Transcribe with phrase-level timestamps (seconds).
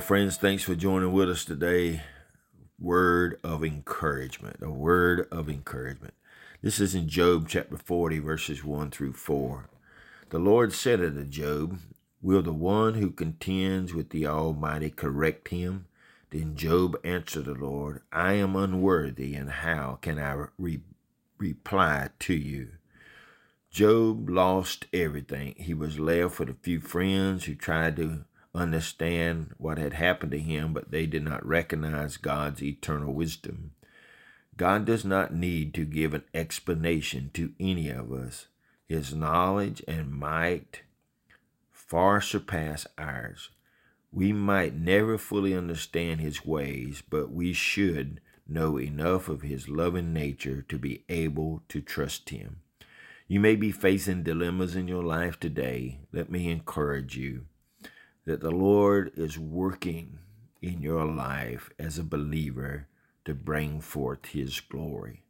[0.00, 2.02] friends, thanks for joining with us today.
[2.80, 6.14] Word of encouragement, a word of encouragement.
[6.62, 9.68] This is in Job chapter 40, verses 1 through 4.
[10.30, 11.78] The Lord said unto Job,
[12.22, 15.84] Will the one who contends with the Almighty correct him?
[16.30, 20.80] Then Job answered the Lord, I am unworthy, and how can I re-
[21.38, 22.70] reply to you?
[23.70, 25.54] Job lost everything.
[25.58, 30.38] He was left with a few friends who tried to understand what had happened to
[30.38, 33.72] him, but they did not recognize God's eternal wisdom.
[34.56, 38.46] God does not need to give an explanation to any of us.
[38.86, 40.82] His knowledge and might
[41.72, 43.50] far surpass ours.
[44.12, 50.12] We might never fully understand his ways, but we should know enough of his loving
[50.12, 52.60] nature to be able to trust him.
[53.26, 56.00] You may be facing dilemmas in your life today.
[56.12, 57.46] Let me encourage you
[58.24, 60.18] that the Lord is working
[60.62, 62.88] in your life as a believer
[63.24, 65.24] to bring forth His glory.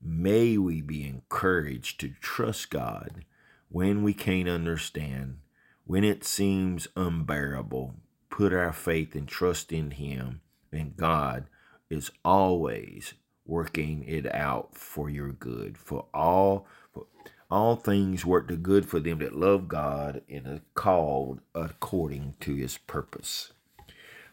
[0.00, 3.24] May we be encouraged to trust God
[3.68, 5.38] when we can't understand,
[5.84, 7.94] when it seems unbearable.
[8.28, 10.40] Put our faith and trust in Him,
[10.72, 11.46] and God
[11.90, 15.76] is always working it out for your good.
[15.76, 17.06] For all, for
[17.52, 22.54] all things work to good for them that love God and are called according to
[22.54, 23.52] his purpose.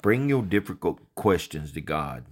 [0.00, 2.24] Bring your difficult questions to God,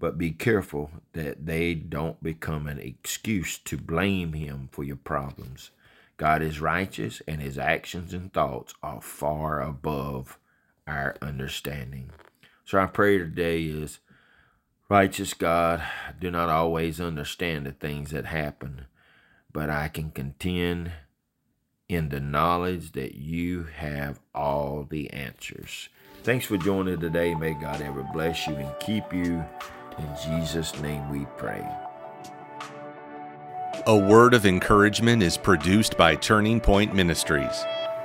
[0.00, 5.70] but be careful that they don't become an excuse to blame him for your problems.
[6.16, 10.38] God is righteous and his actions and thoughts are far above
[10.86, 12.10] our understanding.
[12.64, 13.98] So our prayer today is
[14.88, 18.86] Righteous God, I do not always understand the things that happen
[19.54, 20.90] but I can contend
[21.88, 25.88] in the knowledge that you have all the answers.
[26.24, 27.34] Thanks for joining today.
[27.34, 29.44] May God ever bless you and keep you.
[29.96, 31.64] In Jesus' name we pray.
[33.86, 37.64] A word of encouragement is produced by Turning Point Ministries.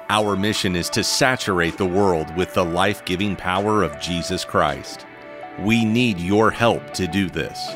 [0.10, 5.06] Our mission is to saturate the world with the life giving power of Jesus Christ.
[5.60, 7.76] We need your help to do this.